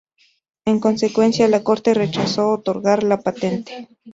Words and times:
En 0.65 0.79
consecuencia, 0.79 1.47
la 1.47 1.63
corte 1.63 1.93
rechazó 1.93 2.49
otorgar 2.49 3.03
la 3.03 3.19
patente. 3.19 3.87